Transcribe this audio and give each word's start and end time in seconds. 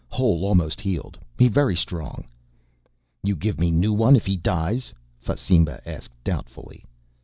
"Hole 0.07 0.45
almost 0.45 0.81
healed. 0.81 1.19
He 1.37 1.47
very 1.47 1.75
strong." 1.75 2.23
"You 3.21 3.35
give 3.35 3.59
me 3.59 3.69
new 3.69 3.93
one 3.93 4.15
if 4.15 4.25
he 4.25 4.35
dies?" 4.35 4.91
Fasimba 5.19 5.79
asked 5.87 6.23
doubtfully. 6.23 6.83